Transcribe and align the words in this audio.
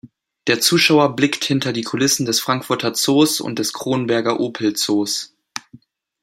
Der 0.47 0.59
Zuschauer 0.59 1.15
blickt 1.15 1.45
hinter 1.45 1.73
die 1.73 1.83
Kulissen 1.83 2.25
des 2.25 2.39
Frankfurter 2.39 2.95
Zoos 2.95 3.39
und 3.39 3.59
des 3.59 3.71
Kronberger 3.71 4.39
Opel-Zoos. 4.39 5.35